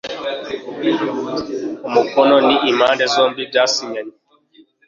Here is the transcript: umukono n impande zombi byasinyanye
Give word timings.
umukono 1.87 2.35
n 2.47 2.49
impande 2.71 3.03
zombi 3.13 3.41
byasinyanye 3.49 4.13